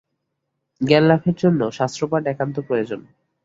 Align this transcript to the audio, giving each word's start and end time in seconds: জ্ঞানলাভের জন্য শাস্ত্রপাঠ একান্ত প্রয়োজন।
জ্ঞানলাভের 0.81 1.35
জন্য 1.35 1.61
শাস্ত্রপাঠ 1.71 2.23
একান্ত 2.27 2.55
প্রয়োজন। 2.67 3.01